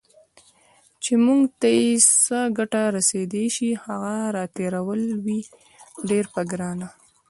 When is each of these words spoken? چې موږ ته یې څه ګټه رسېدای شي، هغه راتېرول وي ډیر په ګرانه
چې 1.03 1.13
موږ 1.25 1.41
ته 1.59 1.69
یې 1.79 1.89
څه 2.23 2.39
ګټه 2.57 2.81
رسېدای 2.97 3.45
شي، 3.55 3.69
هغه 3.85 4.15
راتېرول 4.37 5.01
وي 5.25 5.39
ډیر 6.09 6.25
په 6.33 6.41
ګرانه 6.51 6.87